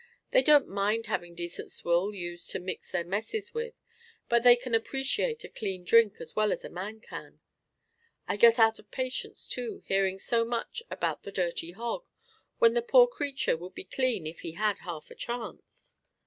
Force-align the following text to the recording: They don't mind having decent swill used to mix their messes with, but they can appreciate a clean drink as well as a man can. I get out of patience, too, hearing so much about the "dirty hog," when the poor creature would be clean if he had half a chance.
They 0.31 0.41
don't 0.41 0.67
mind 0.67 1.05
having 1.05 1.35
decent 1.35 1.71
swill 1.71 2.11
used 2.11 2.49
to 2.49 2.59
mix 2.59 2.89
their 2.91 3.03
messes 3.03 3.53
with, 3.53 3.75
but 4.29 4.41
they 4.41 4.55
can 4.55 4.73
appreciate 4.73 5.43
a 5.43 5.47
clean 5.47 5.83
drink 5.83 6.15
as 6.19 6.35
well 6.35 6.51
as 6.51 6.65
a 6.65 6.71
man 6.71 7.01
can. 7.01 7.39
I 8.27 8.35
get 8.35 8.57
out 8.57 8.79
of 8.79 8.89
patience, 8.89 9.45
too, 9.47 9.83
hearing 9.85 10.17
so 10.17 10.43
much 10.43 10.81
about 10.89 11.21
the 11.21 11.31
"dirty 11.31 11.73
hog," 11.73 12.03
when 12.57 12.73
the 12.73 12.81
poor 12.81 13.05
creature 13.05 13.55
would 13.57 13.75
be 13.75 13.83
clean 13.83 14.25
if 14.25 14.39
he 14.39 14.53
had 14.53 14.79
half 14.79 15.11
a 15.11 15.15
chance. 15.15 15.97